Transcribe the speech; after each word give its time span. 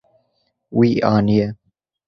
Wî 0.77 0.89
aniye. 1.13 1.47